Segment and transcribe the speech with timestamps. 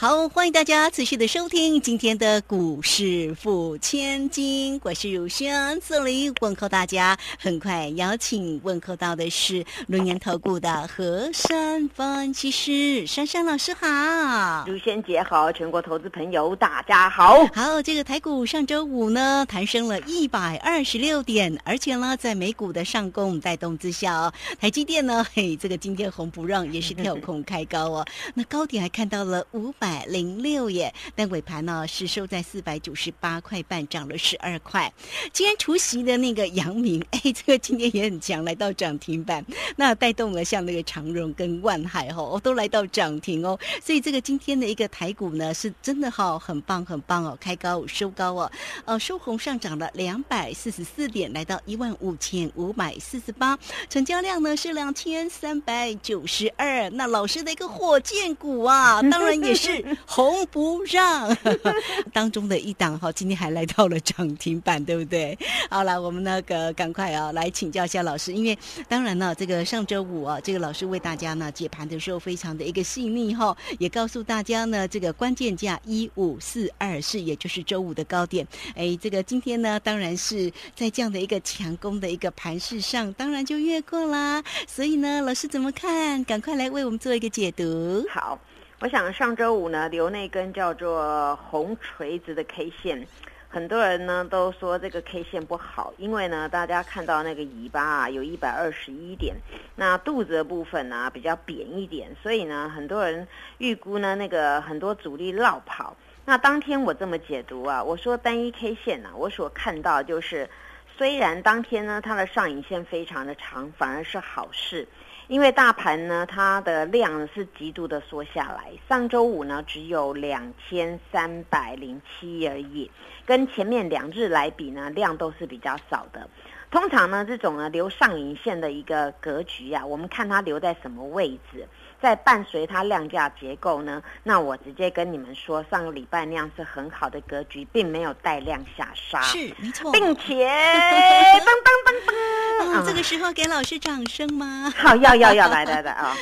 [0.00, 7.18] 好，欢迎大家持续的收听今天的股市付千金，我是如轩，这里问候大家。
[7.38, 17.44] 很快邀请问候到的是龙岩投顾的何山分析师珊珊老师好，如轩姐好，全国投资朋友大家好。
[17.52, 29.89] 好，这个台股上周五呢，弹升了一百二十六点，而且呢，在美股的上攻带动之下哦，台积电呢，嘿，这个今天红不让，也是跳空开高哦，那高点还看到了五百。
[30.06, 34.92] 零六耶，但尾盘呢是收在四百九十八块半，涨了十二块。
[35.32, 39.44] 今天除夕的那个阳明， 哎，这个今天也很强，来到涨停板，
[39.76, 43.58] 那带动了像那个长荣跟万海哈，都来到涨停哦。
[43.82, 48.52] 所以这个今天的一个台股呢，是真的哈，很棒很棒哦，开高收高哦，
[48.84, 56.88] 呃，收红上涨了两百四十四点，来到一万五千五百四十八，成交量呢是两千三百九十二。
[56.90, 59.79] 那老师的一个火箭股啊， 当然也是。
[60.06, 61.36] 红不让
[62.12, 65.38] 当中的一档哈，今天还来到了涨停板，对不对？
[65.68, 68.58] 好了，我们那个赶快啊，来请教一下老师，因为
[68.88, 78.46] 当然呢，这个上周五啊，这个老师为大家呢解盘的时候非常的一个细腻哈，也告诉大家呢，这个关键价一五四二四，也就是周五的高点。
[78.74, 84.42] 哎，这个今天呢，当然是在这样的一个强攻的一个盘势上，当然就越过啦。
[84.66, 86.22] 所以呢，老师怎么看？
[86.24, 88.04] 赶快来为我们做一个解读。
[88.12, 88.38] 好。
[88.80, 93.06] 我想上周五呢留那根叫做红锤子的 K 线，
[93.46, 99.36] 很多人呢都说这个 K 线不好，因为呢大家看到那个尾巴啊有一百二十一点，
[99.76, 105.94] 那肚子的部分呢比较扁一点，所以呢很多人预估呢那个很多主力绕跑。
[106.24, 110.48] 那当天我这么解读啊，我说单一 K 线呢，我所看到就是
[110.96, 114.88] 虽然当天呢它的上影线非常的长，反而是好事。
[115.30, 118.72] 因为大盘呢，它的量是极度的缩下来。
[118.88, 122.90] 上周五呢，只有两千三百零七而已，
[123.24, 126.28] 跟前面两日来比呢，量都是比较少的。
[126.68, 131.68] 通常呢，这种呢留上影线的一个格局啊，我们看它留在什么位置。
[132.00, 144.72] 在伴随它量价结构呢，那我直接跟你们说，上个礼拜那样是很好的格局，并没有带量下杀，是没错，并且 噔噔噔噔，这个时候给老师掌声吗？
[144.76, 146.16] 好，要要要来来来啊！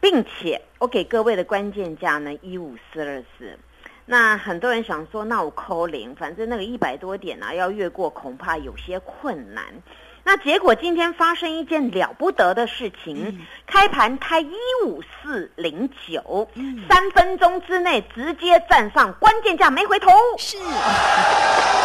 [0.00, 3.58] 并且我给各位的关键价呢，一五四二四。
[4.06, 9.64] 那很多人想说，那我扣零，反正那个一百多点啊，要越过恐怕有些困难。
[10.26, 14.54] 那结果今天发生一件了不得的事情，开盘开一
[14.86, 16.48] 五四零九，
[16.88, 20.10] 三分钟之内直接站上关键价没回头。
[20.38, 21.83] 是，这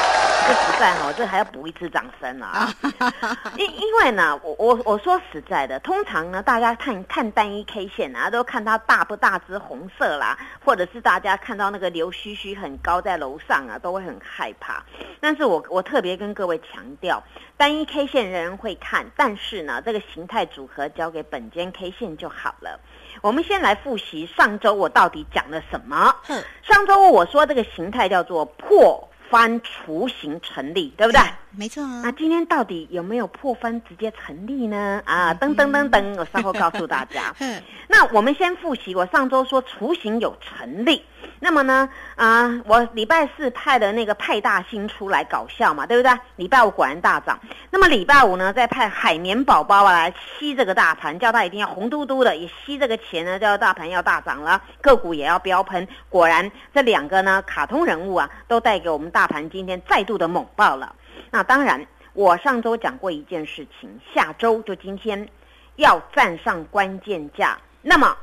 [0.50, 2.72] 实在哦，这还要补一次掌声啊！
[3.58, 14.84] 因因为呢，我我我说实在的，通常呢，大家看看单一 K 线啊，都看它大不大只红色啦，或者是大家看到那个流须须很高在楼上啊，都会很害怕。
[15.20, 17.24] 但是我我特别跟各位强调。
[17.58, 22.80] 单一 K 线人人会看，但是呢，这个形态组合交给本间 K 线就好了。
[23.22, 26.16] 我们先来复习上周我到底讲了什么。
[26.64, 31.22] 上周我说这个形态叫做破翻雏形成立，对不对？
[31.52, 31.84] 没错。
[32.04, 35.02] 那今天到底有没有破翻直接成立呢？
[35.06, 37.34] 啊，噔噔噔噔，我稍后告诉大家。
[37.88, 41.04] 那我们先复习，我上周说雏形有成立。
[41.42, 46.12] 那么呢，啊，我礼拜四派的那个派大星出来搞笑嘛，对不对？
[46.36, 47.40] 礼拜五果然大涨。
[47.72, 55.88] 那么礼拜五呢，再派海绵宝宝啊来吸这个大盘，叫他一定要红嘟嘟的，也吸这个钱呢，叫大盘要大涨了，个股也要飙喷。
[56.10, 60.94] 果然，这两个呢，卡通人物啊，都带给我们大盘今天再度的猛爆了。
[61.32, 65.30] 那当然，我上周讲过一件事情，下周就今天
[65.78, 67.58] 要站上关键价。
[67.82, 68.16] 那么。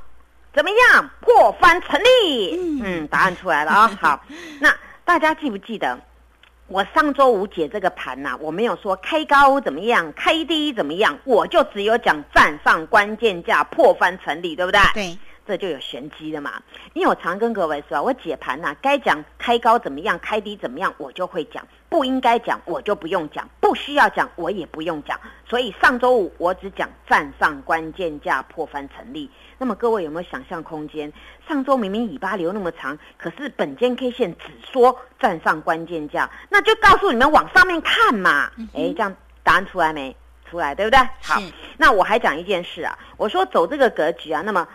[0.56, 2.80] 怎么样破翻成立？
[2.82, 3.90] 嗯，答案出来了啊！
[4.00, 4.24] 好，
[4.58, 4.74] 那
[5.04, 5.98] 大家记不记得
[6.66, 8.34] 我上周五解这个盘呐？
[8.40, 14.80] 我没有说开高怎么样，开低怎么样，我就只有讲站上关键价破翻成立，对不对？
[14.94, 15.18] 对。
[15.46, 16.60] 这就有玄机了嘛，
[16.92, 25.18] 因为我常跟各位说，我解盘呐，该讲开高怎么样，开低怎么样，我就会讲；不应该讲，我就不用讲；不需要讲，我也不用讲。
[25.48, 29.30] 所以上周五我只讲站上关键价破翻成立。
[29.58, 31.12] 那么各位有没有想象空间？
[31.48, 38.50] 上周明明尾巴留那么长，可是本间 K 线只说站上关键价，那就告诉你们往上面看嘛。
[38.74, 40.14] 哎，这样答案出来没？
[40.48, 40.98] 出来，对不对？
[41.22, 41.40] 好，
[41.76, 44.66] 那我还讲一件事啊，我说走这个格局啊，那么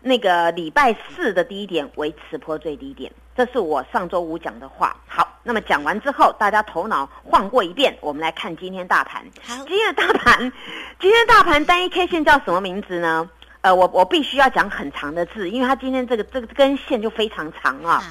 [0.00, 4.96] 那个礼拜四的低点为此波最低点，这是我上周五讲的话。
[5.06, 9.24] 好，那么讲完之后，大家头脑晃过一遍，我们来看今天大盘。
[9.46, 10.52] 好，今天的大盘，
[10.98, 13.28] 今天大盘单一 K 线叫什么名字呢？
[13.60, 18.02] 呃，我我必须要讲很长的字，因为它今天这个这个根线就非常长啊。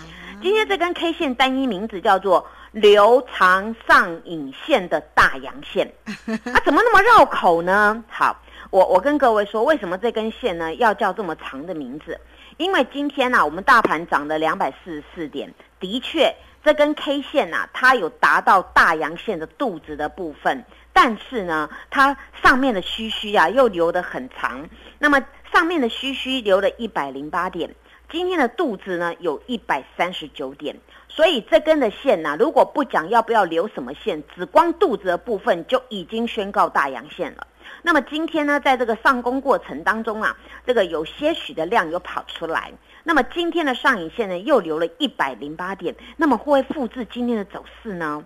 [0.41, 5.91] 今天这根 K 线单一名字叫做留长上影线的大阳线，
[6.53, 8.03] 啊，怎么那么绕口呢？
[8.09, 8.37] 好，
[8.69, 12.19] 我我跟各位说，为什么这根线呢要叫这么长的名字？
[12.57, 20.63] 因为今天呢、我们大盘涨了两百四十四点，的确这根 K 线呐、它有达到大阳线的肚子的部分，
[20.93, 24.69] 但是呢，它上面的虚虚啊又留得很长，
[24.99, 25.21] 那么
[25.51, 27.75] 上面的虚虚留了一百零八点。
[28.09, 30.77] 今天的肚子呢有一百三十九点，
[31.09, 37.45] 所以这根的线呢、如果不讲要不要留什么线，只光肚子的部分就已经宣告大阳线了。
[37.81, 40.35] 那么今天呢，在这个上攻过程当中啊，
[40.65, 42.71] 这个有些许的量有跑出来。
[43.03, 48.23] 那么今天的上影线呢，又留了一百零八点，那么会不会复制今天的走势呢？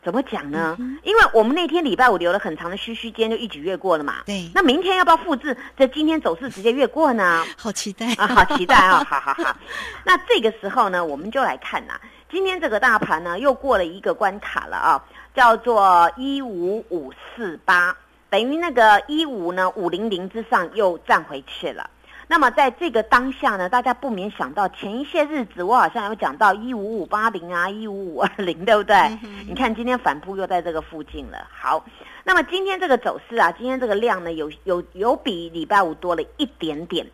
[0.00, 0.76] 怎么讲呢？
[1.02, 4.22] 因为我们那天礼拜五留了很长的虚虚，间就一举越过了嘛。
[4.24, 5.54] 对那明天要不要复制？
[5.76, 7.44] 这今天走势直接越过呢？
[7.58, 9.04] 好期待啊，好期待啊！
[9.10, 9.56] 好好好。
[10.04, 12.00] 那这个时候呢，我们就来看呐、
[12.30, 15.04] 今天这个大盘呢又过了一个关卡了啊，
[15.34, 17.94] 叫做一五五四八，
[18.30, 21.88] 等于那个一五呢五零零之上又站回去了。
[22.30, 29.18] 那么在这个当下呢，大家不免想到前一些日子我好像有讲到一五五八零啊，一五五二零，对不对？
[29.46, 31.48] 你看今天反扑又在这个附近了。
[31.50, 31.82] 好，
[32.24, 37.06] 那么今天这个走势啊，今天这个量呢，有有有比礼拜五多了一点点。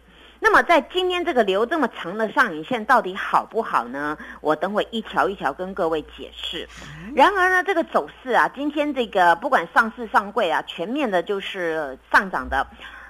[0.44, 4.14] 那么在今天这个留这么长的上影线到底好不好呢？
[4.42, 6.68] 我等会一条一条跟各位解释。
[7.16, 12.66] 然而呢，这个走势啊，今天这个不管上市上柜啊，全面的就是上涨的。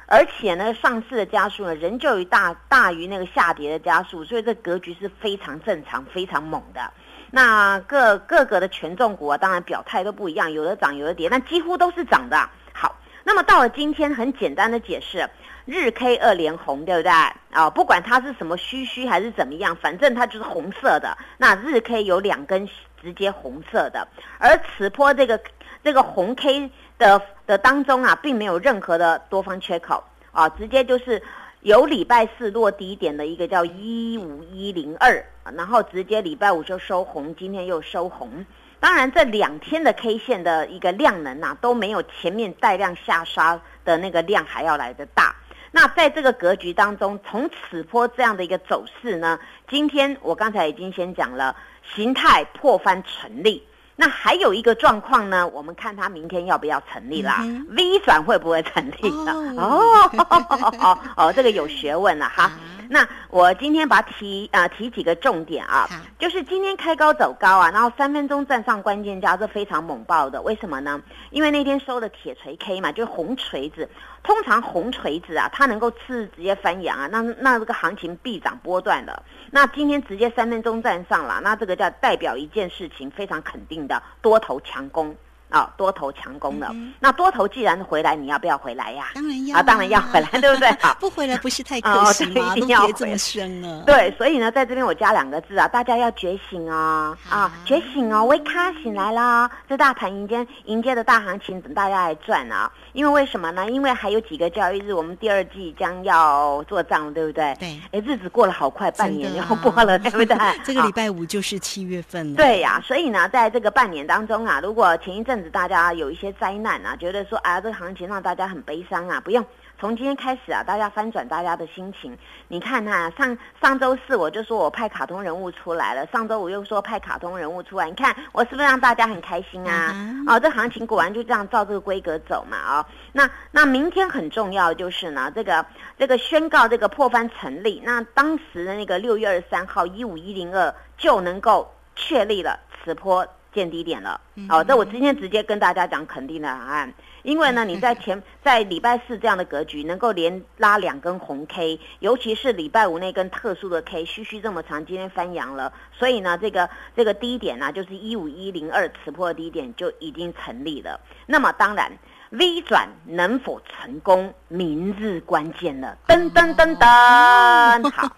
[0.06, 6.88] 而且呢，上市的加速呢，仍旧于大大于那个下跌的加速，所以这格局是非常正常、非常猛的。
[7.32, 12.48] 那各各个的权重股啊，当然表态都不一样，有的涨，有的跌，但几乎都是涨的。
[12.72, 12.94] 好，
[13.24, 15.28] 那么到了今天，很简单的解释，
[15.66, 17.10] 日 K 二连红，对不对？
[17.50, 21.16] 啊、不管它是什么虚虚还是怎么样，反正它就是红色的。
[21.38, 22.68] 那日 K 有两根
[23.00, 24.06] 直接红色的，
[24.38, 25.40] 而此波这个
[25.82, 31.22] 这个红 K 的的当中啊，并没有任何的多方缺口啊，直接就是
[31.60, 35.24] 有礼拜四落低点的一个叫一五一零二，
[35.56, 38.44] 然后直接礼拜五就收红，今天又收红。
[38.80, 45.34] 当然，这两天的 K 线的一个量能啊，都没有前面带量下杀的那个量还要来得大。
[45.76, 51.56] 那在这个格局当中，从此波这样的一个走势呢，今天我刚才已经先讲了，
[51.96, 53.60] 形态破翻成立。
[53.96, 59.32] 那还有一个状况呢，我们看它明天要不要成立啦、嗯 v 转会不会成立呢？
[59.58, 60.46] 哦哦
[60.80, 62.52] 哦哦，这个有学问了哈。
[62.84, 65.88] 啊那我今天把它提啊、提几个重点啊，
[66.18, 70.40] 就是今天开高走高啊，然后三分钟站上关键价，这非常猛爆的。
[70.42, 71.00] 为什么呢？
[71.30, 73.88] 因为那天收的铁锤 K 嘛，就是红锤子。
[74.22, 79.22] 通常红锤子啊，它能够次日直接翻阳啊，那那这个行情必涨波段的。
[79.50, 85.14] 那今天直接三分钟站上了，那这个叫代表一件事情非常肯定的多头强攻
[85.54, 86.68] 啊，多头强攻了。
[86.72, 89.06] 嗯那多头既然回来，你要不要回来呀？
[89.14, 90.68] 当然要啊，当然要回来，对不对？
[90.82, 90.94] 好。
[91.00, 92.54] 不回来不是太哦可惜吗？
[92.54, 99.50] 对一定要这么深了，对，所以呢，在这边我加两个字啊，大家要觉醒哦，啊，觉醒哦，维卡醒来啦！
[99.68, 102.70] 这大盘迎接迎接的大行情，等大家来赚啊！
[102.94, 103.68] 因为为什么呢？
[103.70, 107.54] 因为还有几个交易日，我们第二季将要做账，对不对？
[107.58, 110.36] 对哎，日子过了好快，半年要过了， 对不对？
[110.64, 119.44] 这个礼拜五就是七月份了，对呀、所以呢，在这个半年当中啊，如果前一阵子大家有一些灾难啊，觉得说啊这个行情让大家很悲伤啊，不用。
[119.84, 122.16] 从今天开始啊，大家翻转大家的心情。
[122.48, 129.90] 你看哈、上上周四我就说我派卡通人物出来了，上周五又说派卡通人物出来，你看我是不是让大家很开心啊？
[129.92, 132.86] 嗯哦，这行情果然就这样照这个规格走嘛啊、哦。
[133.12, 135.66] 那那明天很重要就是呢，这个
[135.98, 144.18] 这个宣告这个破翻成立，那当时的那个六月二十三号一五一零二就能够确立了此波见低点了。
[144.48, 161.00] 哦，这我今天直接跟大家讲肯定的答案，因为呢，你在前在礼拜四这样的格局能够连拉两根红 K，尤其是礼拜五那根特殊的 K，虚虚这么长，今天翻阳了，所以呢，这个这个低点呢、就是一五一零二此破的低点就已经成立了。
[161.26, 161.90] 那么当然。
[162.30, 165.96] V 转能否成功，明日关键了。
[166.08, 168.10] 噔噔噔噔，好，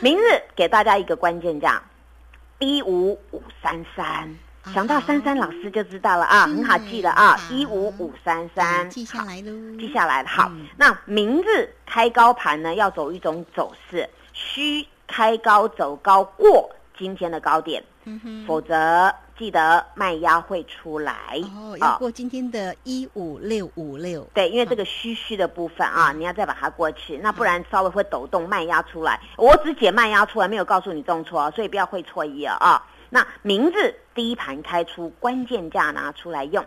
[0.00, 0.22] 明日
[0.54, 1.82] 给大家一个关键价，
[2.60, 4.34] 一五五三三。
[4.72, 10.28] 想到珊珊老师就知道了啊，很好记了啊，一五五三三，记下来喽，记下来了。
[10.28, 17.82] 好，那明日开高盘呢，要走一种走势，需开高走高过今天的高点，
[18.46, 19.14] 否则。
[19.38, 21.14] 记得卖压会出来
[21.54, 24.26] 哦，要过今天的一五六五六。
[24.32, 29.20] 对，因为这个虚虚的部分啊，你要再把它过去，那不然稍微会抖动卖压出来。
[29.36, 32.82] 我只解卖压出来，没有告诉你重挫，所以不要会错意了啊。
[33.10, 36.64] 那明日第一盘开出关键价拿出来用，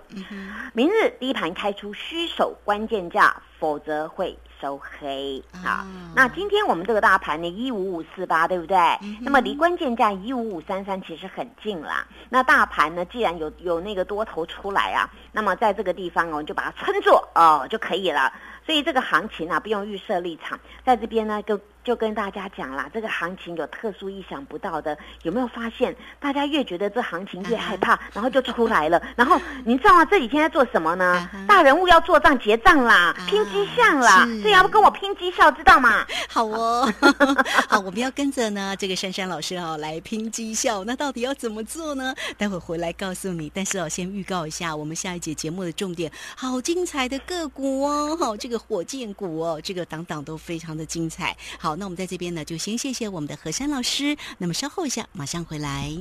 [0.71, 4.37] 明日第一盘开出虚守关键价，否则会。
[4.61, 8.77] 收黑好，那今天我们这个大盘呢，一五五四八，对不对？
[9.21, 12.05] 那么离关键价一五五三三其实很近啦。
[12.27, 18.33] 那大盘呢，既然有有那个多头出来啊，那么在这个地方哦，我们就把它撑住哦就可以了。
[18.65, 25.95] 所以这个行情啊，不用预设立场，在这边呢，就就跟大家讲啦，这个行情有特殊意想不到的，有没有发现？
[26.19, 29.01] 大家越觉得这行情越害怕，然后就出来了。
[29.17, 30.05] 然后你知道吗？
[30.05, 31.29] 这几天在做什么呢？
[31.47, 36.05] 大人物要做账结账啦，拼绩效啦，所以要跟我拼绩效，知道吗？
[36.29, 36.93] 好哦，
[37.67, 40.83] 好，我们要跟着呢这个珊珊老师哦来拼绩效。
[40.83, 42.13] 那到底要怎么做呢？
[42.37, 43.51] 待会回来告诉你。
[43.53, 48.59] 但是哦，先预告一下我们下一节节目的重点，好精彩的个股哦，好这个。
[48.59, 51.35] 火箭股哦，这个档档都非常的精彩。
[51.57, 54.17] 好，那我们在这边呢，就先谢谢我们的何山老师。
[54.37, 55.91] 那么稍后一下，马上回来。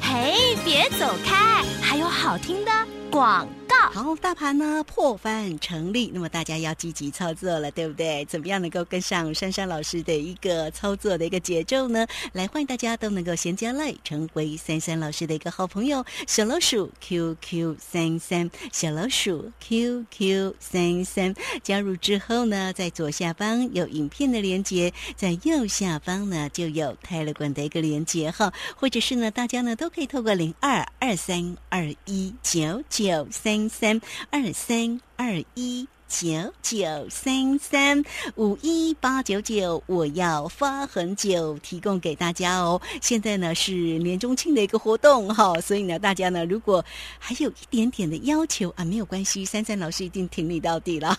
[0.00, 2.70] 嘿，别走开，还有好听的
[3.10, 3.83] 广告。
[3.94, 8.24] 好，大盘呢破翻成立，那么大家要积极操作了，对不对？
[8.24, 12.04] 怎么样能够跟上珊珊老师的一个操作的一个节奏呢？
[12.32, 16.04] 来，欢迎大家都能够先加来，成为珊珊老师的一个好朋友。
[16.26, 21.32] 小老鼠 QQ 三三，小老鼠 QQ 三三，
[21.62, 33.54] 加入之后呢，在左下方有影片的连接，在右下方呢就有泰勒管的一个连接哈，或者是呢，大家呢都可以透过零二二三二一九九三。
[33.83, 34.00] 三三
[34.30, 36.26] 二三二一九
[36.62, 38.02] 九三三
[38.34, 42.80] 五一八九九，我要发很久，提供给大家哦。
[43.02, 46.82] 现在呢是年中庆的一个活动哈，所以呢大家呢如果
[47.18, 51.14] 还有一点点的要求啊，没有关系，三三老师一定挺你到底了。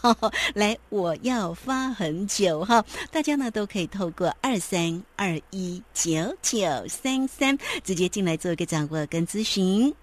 [0.56, 9.94] 来，我要发很久哈，大家呢都可以透过二三二一九九三三直接进来做一个掌握跟咨询。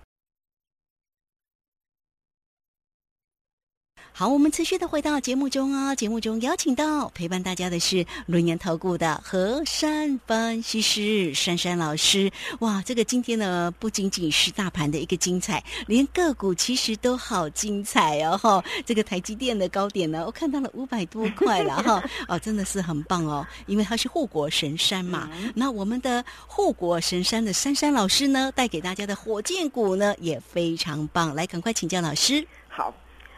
[4.23, 12.31] 好，我们持续的回到节目中啊，节目中邀请到陪伴大家的是轮研投顾的何山分析师珊珊老师。
[12.61, 18.39] 哇，这个今天呢，不仅仅是大盘的一个精彩，连个股其实都好精彩哦！
[18.39, 25.29] 哈， 这个台积电的高点呢，我看到了五百多块了哈， 哦，真的是很棒哦，因为它是护国神山嘛。
[25.53, 31.35] 那我们的护国神山的珊珊老师呢，带给大家的火箭股呢，也非常棒。
[31.35, 32.47] 来，赶快请教老师。
[32.69, 32.95] 好。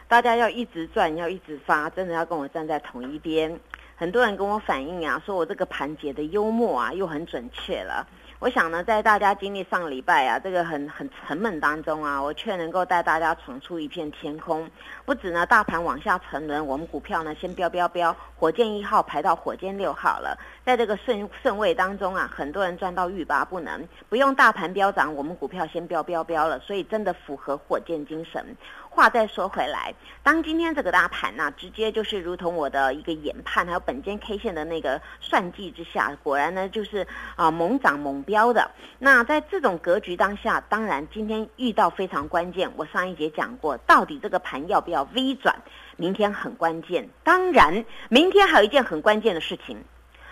[0.07, 3.59] 大家要一直赚，要一直发，真的要跟我站在同一边。
[3.97, 8.05] 很多人跟我反映啊，说我这个盘解的幽默啊，又很准确了。
[8.39, 14.69] 我想呢，在大家经历上礼拜啊，这个很很沉闷当中啊，我却能够带大家闯出一片天空。
[15.05, 20.37] 不止呢，大盘往下沉沦，我们股票呢先飙飙飙，火箭一号排到火箭六号了。
[20.65, 23.87] 在这个顺顺位当中啊，很多人赚到欲罢不能。
[24.09, 28.45] 不用大盘飙涨，我们股票先飙飙飙了，所以真的符合火箭精神。
[28.95, 38.71] 话再说回来，当今天这个大盘呢，直接就是如同我的一个研判，还有本间 K 线的那个算计之下，果然呢就是啊猛涨猛飙的。
[38.97, 42.71] 那在这种格局当下，当然今天遇到非常关键。
[42.77, 45.53] 我上一节讲过，到底这个盘要不要 V 转，
[45.97, 47.09] 明天很关键。
[47.21, 49.83] 当然，明天还有一件很关键的事情，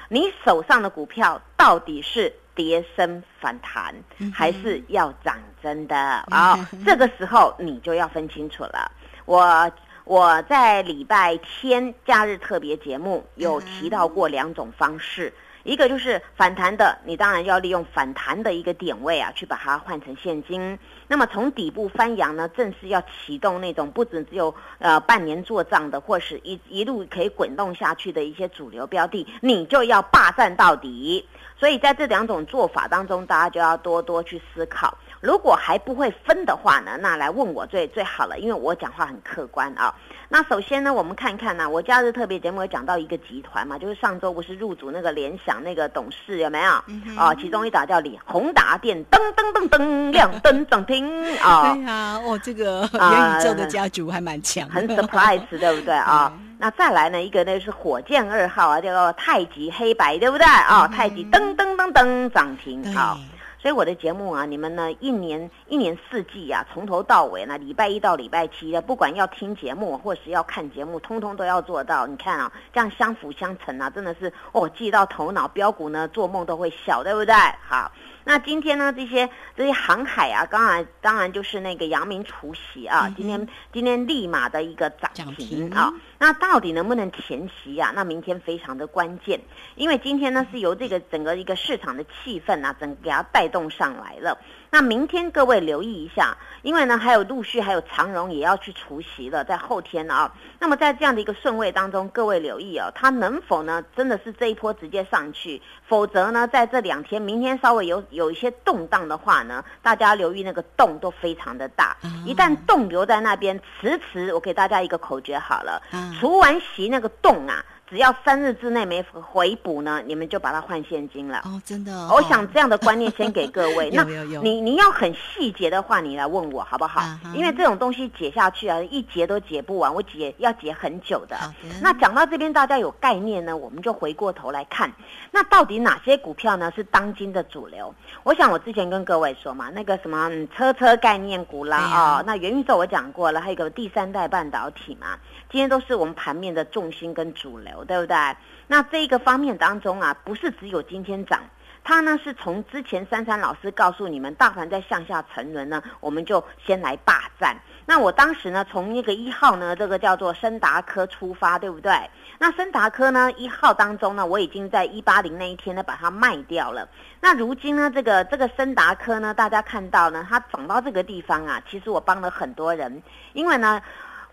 [0.07, 2.33] 你手上的股票到底是。
[2.55, 3.95] 跌升反弹，
[4.33, 6.69] 还是要涨真的啊？
[6.85, 8.91] 这个时候你就要分清楚了。
[9.25, 9.71] 我
[10.03, 15.33] 我在礼拜天假日特别节目有提到过两种方式。
[15.63, 20.77] 一个就是反弹的，你当然要利用反弹的一个点位啊，去把它换成现金。
[21.07, 31.25] 那么从底部翻扬呢，正是要启动那种不止只有呃半年做账的，或是一一路可以滚动下去的一些主流标的，你就要霸占到底。
[31.57, 34.97] 所以在这两种做法当中，大家就要多多去思考。
[35.23, 39.95] 如果还不会分的话呢，那来问我最最好了，因为我讲话很客观啊。
[40.27, 46.73] 那首先呢，我们看看呢，我假日特别节目有讲到一个集团嘛，就是上周不是入主那个联想那个董事有没有？
[47.15, 51.73] 啊，其中一打叫李宏达电，噔噔噔噔亮灯涨停啊！
[51.73, 56.33] 对啊，哦，这个元宇宙的家族还蛮强，很 surprise，对不对啊？
[56.59, 60.85] 那再来呢，一个呢是火箭二号啊，叫做太极黑白，对不对啊？
[60.87, 63.17] 太极噔噔噔噔涨停啊！
[63.63, 72.05] 所以我的节目啊，你们呢一年一年四季啊，从头到尾呢，礼拜一到礼拜七的，不管要听节目或是要看节目，通通都要做到。
[72.05, 77.33] 你看啊，这样相辅相成啊，真的是哦，记到头脑，标股呢做梦都会笑，对不对？
[77.65, 77.89] 好。
[78.25, 78.93] 那今天呢？
[78.93, 85.93] 这些这些航海啊，当然当然就是那个阳明除夕啊，今天今天立马的一个涨停啊。
[86.19, 87.91] 那到底能不能前期啊？
[87.93, 89.41] 那明天非常的关键，
[89.75, 94.37] 因为今天呢是由这个整个一个市场的气氛啊，整给它带动上来了。
[94.73, 100.31] 那明天各位留意一下，因为呢还有陆续还有长荣也要去除夕了，在后天啊。
[100.57, 105.61] 那么在这样的一个顺位当中，各位留意哦，它能否呢真的是这一波直接上去？
[105.87, 111.95] 否则呢在这两天，明天稍微有有一些动荡的话呢，大家留意那个洞都非常的大。
[112.25, 115.79] 一旦洞留在那边，迟迟我给大家一个口诀好了，
[116.19, 117.63] 除完席那个洞啊。
[117.93, 121.43] 只要三日之内没回补呢，你们就把它换现金了。
[121.45, 121.91] 哦，真的。
[122.07, 123.87] 我想这样的观念先给各位。
[123.93, 124.03] 那
[124.41, 127.03] 你你要很细节的话，你来问我好不好？
[127.35, 131.37] 因为这种东西解下去啊，一节都解不完，我解要解很久的。
[131.83, 134.91] 那讲到这边，大家有概念呢，我们就回过头来看，
[135.29, 137.93] 那到底哪些股票呢是当今的主流？
[138.23, 145.15] 我想我之前跟各位说嘛，那个什么车车概念股啦，哦，那元宇宙我讲过了，还有个第三代半导体嘛。
[145.53, 148.17] 今天都是我们盘面的重心跟主流，对不对？
[148.65, 151.41] 那这一个方面当中啊，不是只有今天涨，
[151.83, 157.55] 它呢是从之前珊珊老师告诉你们，大盘在向下沉沦呢，我们就先来霸占。
[157.85, 162.09] 那我当时呢，从那个一号呢，这个叫做森达科出发，对不对？
[162.39, 166.89] 那森达科呢，一号当中呢，我已经在一八零那一天呢把它卖掉了。
[167.21, 173.79] 那如今呢，这个这个森达科呢，大家看到呢，它涨到这个地方啊，其实我帮了很多人，因为呢。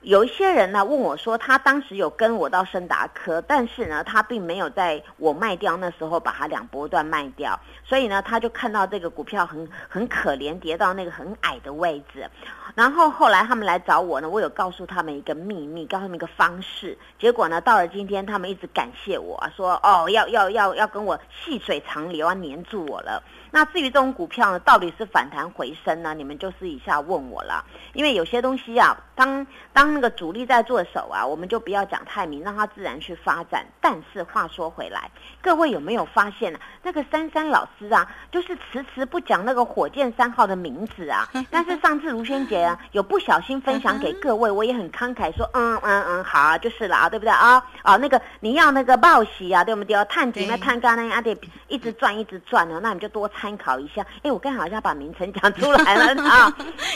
[0.02, 12.26] 有一些人呢问我说，他当时有跟我到深达科，但是呢，他并没有在我卖掉那时候把它两波段卖掉，所以呢，他就看到这个股票很很可怜，跌到那个很矮的位置。
[12.74, 16.96] 然后后来他们来找我呢，我有告诉他们一个秘密，告诉他们一个方式。
[17.18, 23.22] 结果呢，到了今天，他们一直感谢我说，哦，要要要要跟我细水长流，要黏住我了。
[23.50, 26.14] 那至于这种股票呢，到底是反弹回升呢？
[26.14, 27.64] 你们就私底下问我了。
[27.92, 33.66] 因为有些东西啊，当当那个主力在做手啊，我们就不要讲太明，让它自然去发展。
[33.80, 35.10] 但是话说回来，
[35.40, 36.60] 各位有没有发现啊？
[36.82, 41.28] 那个珊珊老师啊，就是迟迟不讲那个火箭三号的名字啊。
[41.50, 47.60] 但是上次卢轩姐啊，有不小心分享给各位，我也很慷慨说，嗯嗯嗯，好啊，就是了啊，对不对啊？
[47.82, 50.04] 啊，那个你要那个报喜啊，对不对？
[50.04, 51.36] 探底那探干那啊，得
[51.66, 53.28] 一直转一直转啊，那你就多。
[53.40, 56.54] 参考一下，哎，我刚好像把名称讲出来了 啊，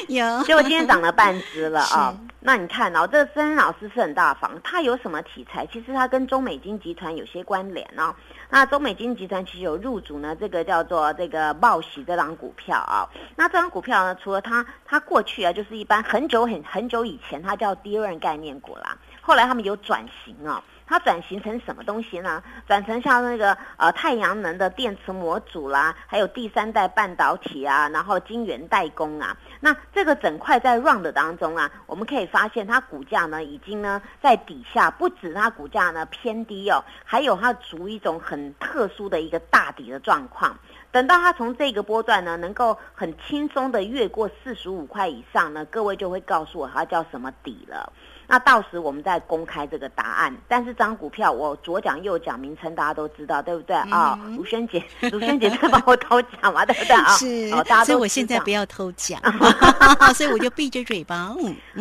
[0.09, 2.15] 有，结果今天涨了半只了啊。
[2.41, 5.67] 那你看哦，这个曾老师是很大方，他有什么题材？
[5.73, 8.15] 其实他跟中美金集团有些关联哦。
[8.51, 13.09] 那中美金集团其实有入主呢，这个叫做这个茂喜这张股票啊。
[13.35, 18.95] 那这张股票呢，除了它，它过去啊就是一般很久很很久以前，它叫第二概念股啦。
[19.23, 20.63] 后来他们有转型啊。
[20.87, 22.43] 它转型成什么东西呢？
[22.67, 29.37] 转成像那个呃太阳能的电池模组啦，还有第三代半导体啊，然后晶圆代工啊。
[29.61, 40.59] 那这个整块在 round 当中啊，我们可以发现它股价呢已经呢在底下，不止它股价呢偏低哦，还有它处于一种很特殊的一个大底的状况。
[40.93, 47.93] 等到它从这个波段呢能够很轻松的越过四十五块以上呢，各位就会告诉我它叫什么底了。
[48.27, 50.37] 那到时我们再公开这个答案。
[50.49, 54.19] 但是这张股票我左讲右讲名称，大家都知道，对不对啊？
[54.37, 54.83] 卢萱姐，
[55.13, 57.07] 卢萱姐在帮我偷讲嘛，对不对啊？
[57.17, 57.51] 是，
[57.85, 59.21] 所以我现在不要偷讲，
[60.15, 61.35] 所以我就闭着嘴巴。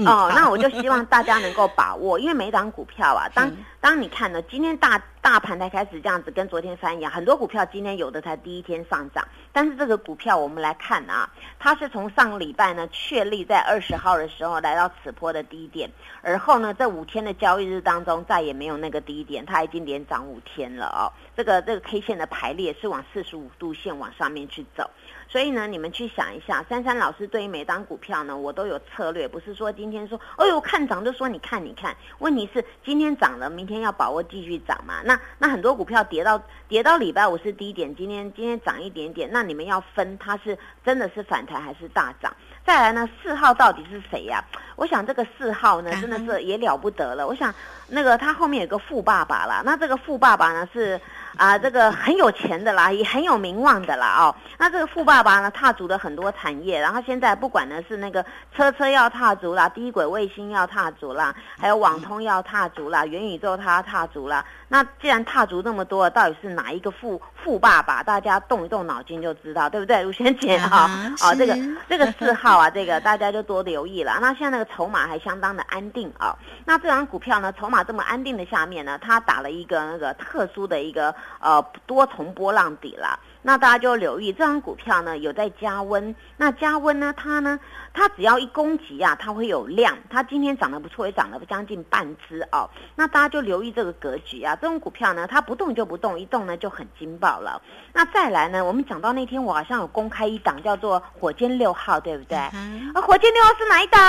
[0.05, 3.51] 哦，那我就希望大家能够把握，因为每档股票啊，当
[3.83, 15.89] 当你看呢，今天大大盘才开始这样子，跟昨天翻一样，很多股票今天有的才第一天上涨，但是这个股票我们来看啊，它是从上个礼拜呢确立在二十号的时候来到此波的低点，
[16.21, 21.11] 而后呢，这五天的交易日当中，再也没有那个低点，它已经连涨五天了哦。
[21.35, 24.89] 这个这个 K 线的排列是往四十五度线往上面去走。
[25.27, 35.01] 所以呢，你们去想一下，珊珊老师对于每张股票呢，我都有策略，不是说今天说，哎呦看涨就说你看你看，问题是今天涨了，明天要把握继续涨嘛。
[35.03, 42.31] 那那很多股票跌到跌到礼拜五是低点，今天今天涨一点点，那你们要分它是真的是反弹还是大涨？
[42.65, 44.43] 再来呢，四号到底是谁呀？
[44.75, 47.27] 我想这个四号呢，真的是也了不得了。
[47.27, 47.53] 我想
[47.87, 50.99] 那个他后面有个富爸爸啦，那这个富爸爸呢是。
[51.37, 54.35] 啊，这个很有钱的啦，也很有名望的啦哦。
[54.57, 58.23] 那这个富爸爸呢，踏足了很多产业，然后现在不管呢是那个
[58.55, 64.45] 车车要踏足啦，低轨卫星要踏足啦，还有网通要踏足啦，元宇宙他要踏足啦。
[64.67, 68.03] 那既然踏足那么多，到底是哪一个富富爸爸？
[68.03, 70.03] 大家动一动脑筋就知道，对不对？
[70.03, 70.89] 卢萱姐哈，
[71.21, 71.57] 哦，这个
[71.89, 74.17] 这个四号啊，这个大家就多留意了。
[74.21, 76.35] 那现在那个筹码还相当的安定啊。
[76.65, 81.13] 那这张股票呢，筹码这么安定的下面呢，它打了一个那个特殊的一个。
[81.39, 83.19] 呃，多重波浪底了。
[83.41, 86.15] 那大家就留意这张股票呢，有在加温。
[86.37, 87.59] 那加温呢，它呢，
[87.93, 89.95] 它只要一攻击啊，它会有量。
[90.09, 92.69] 它今天涨得不错，也涨了将近半只哦。
[92.95, 94.55] 那大家就留意这个格局啊。
[94.55, 97.61] 这种股票呢，它不动就不动，一动呢就很惊爆了。
[97.93, 102.37] 那再来呢，我们讲到那天我好像有公开一档叫做火箭六号，对不对？
[102.37, 102.51] 啊，
[102.95, 104.03] 火箭六号是哪一档？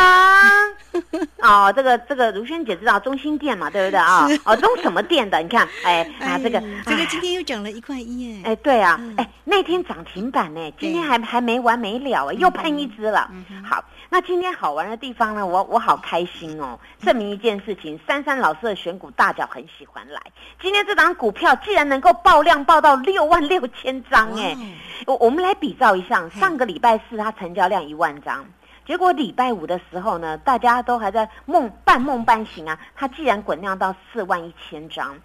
[1.67, 4.27] 哦，这个这个如萱姐知道中心店嘛，对不对啊？
[4.45, 5.39] 哦，中什么店的？
[5.43, 9.31] 你看，哎 啊，这个这个今天又涨了一块一哎，哎，对啊，哎。
[9.47, 13.31] 那天涨停板呢，今天还还没完没了又喷一只了。
[13.63, 13.74] 好，
[14.11, 20.21] 那今天好玩的地方呢，我我好开心哦，证明一件事情，珊珊老师的选股大脚很喜欢来。
[20.61, 24.57] 今天这档股票既然能够爆量爆到六万六千张，哎，
[25.07, 28.45] 我我们来比照一下，上个礼拜四它成交量一万张，
[28.87, 35.19] 结果礼拜五的时候呢，大家都还在梦半梦半醒啊，它既然滚量到四万一千张。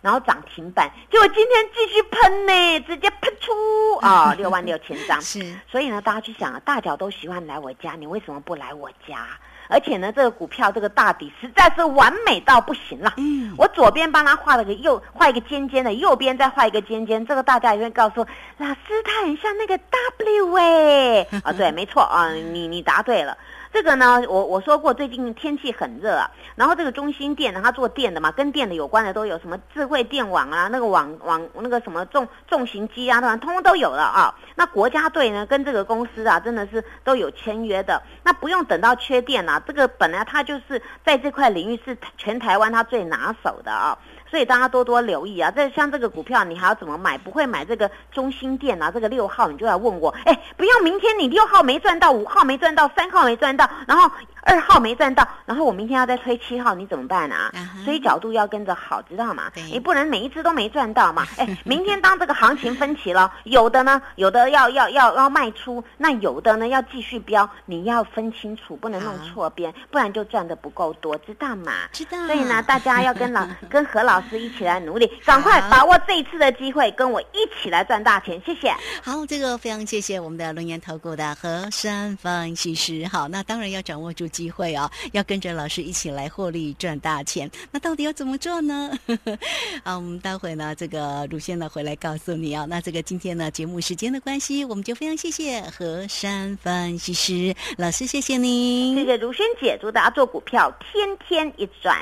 [0.00, 5.20] 然后涨停板，结果今天继续喷呢，直接喷出 啊，六万六千张。
[5.20, 9.26] 是，所以呢，大家去想啊，大脚都喜欢来我家，你为什么不来我家？
[9.70, 13.12] 而且呢，这个股票这个大底实在是完美到不行了。
[13.18, 18.24] 嗯，我左边帮他画了个右，画一个尖尖的，右边再画一个尖尖，这个大家也会告诉
[18.56, 21.26] 老师，他很像那个 W 哎。
[21.42, 23.36] 啊，对，没错啊，你你答对了。
[23.78, 26.28] 这个呢，我我说过，最近天气很热啊。
[26.56, 34.34] 然后这个中心电呢，它做电的嘛，跟电的有关的都有什么智慧电网啊，那个网网那个什么重重型机啊，通通都有了啊。
[34.56, 38.02] 那国家队呢，跟这个公司啊，真的是都有签约的。
[38.24, 43.96] 那不用等到缺电啊，这个本来它就是在这块领域是全台湾它最拿手的啊。
[44.30, 45.50] 所以大家多多留意啊！
[45.50, 47.16] 这像这个股票，你还要怎么买？
[47.18, 48.90] 不会买这个中心店啊？
[48.90, 50.14] 这个六号，你就来问我。
[50.24, 54.10] 哎，不要明天你六号没赚到，五号没赚到，三号没赚到，然后。
[54.48, 57.52] 二号没赚到，然后我明天要再推七号，你怎么办啊？
[57.84, 59.52] 所以角度要跟着好，知道吗？
[59.70, 61.26] 你不能每一只都没赚到嘛。
[61.36, 71.72] 哎，明天当这个行情分歧了，有的呢，有的要要要要卖出，那有的呢要继续飙，你要分清楚，不能弄错边，不然就赚的不够多，知道吗？
[71.92, 72.26] 知道。
[72.26, 78.40] 所以呢，大家要跟老 跟何老师一起来努力，赶快把握这一次的机会，跟我一起来赚大钱。
[78.46, 78.72] 谢谢。
[79.02, 83.06] 好，这个非常谢谢我们的龙岩投顾的何山分析师。
[83.12, 84.26] 好，那当然要掌握住。
[84.38, 87.50] 机会哦，要跟着老师一起来获利赚大钱。
[87.72, 88.96] 那到底要怎么做呢？
[89.82, 92.64] 好，我们待会呢，这个鲁先呢回来告诉你哦。
[92.68, 97.52] 那这个今天呢，节目时间的关系，我们就非常谢谢何山分析师。
[97.76, 101.98] 老师，谢谢您，谢谢如轩姐，祝大家做股票天天一赚。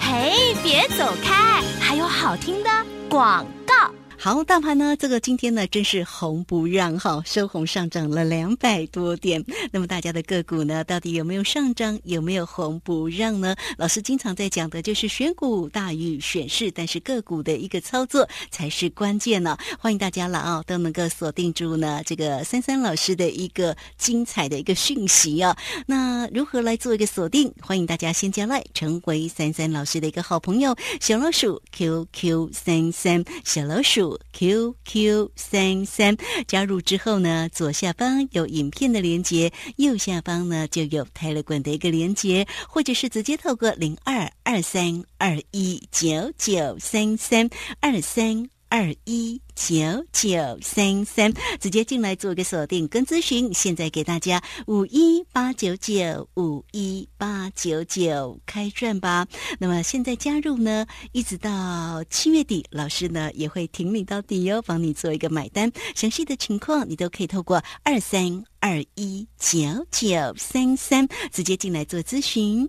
[0.00, 2.70] 嘿，别走开，还有好听的
[3.10, 3.92] 广告。
[4.28, 4.94] 好，大盘呢？
[4.94, 9.42] 这个今天呢，真是红不让哈，收红上涨了两百多点。
[9.72, 11.98] 那么大家的个股呢，到底有没有上涨？
[12.04, 13.56] 有没有红不让呢？
[13.78, 19.56] 老师经常在讲的就是选股大于选市，但是个股的一个操作才是关键呢。
[19.78, 25.56] 欢迎大家了啊，都能够锁定住呢这个三三老师的一个精彩的一个讯息啊。
[25.86, 27.50] 那如何来做一个锁定？
[27.62, 34.17] 欢迎大家先加来，成为三三老师的一个好朋友，小老鼠 QQ 三三小老鼠。
[34.32, 47.48] QQ 三三加入之后呢，左下方有影片的连接，右下方呢就有泰勒管的一个连接，或者是直接透过零二二三二一九九三三
[47.80, 48.48] 二三。
[48.68, 49.74] 二一九
[50.12, 53.52] 九三三，直接进来做个锁定跟咨询。
[53.52, 59.26] 现在给大家五一八九九五一八九九开赚吧。
[59.58, 65.72] 那么现在加入呢，一直到七月底，老师呢也会挺你到底哟，帮你做一个买单。
[65.94, 69.58] 详细的情况你都可以透过二三二一九
[69.90, 72.68] 九三三直接进来做咨询。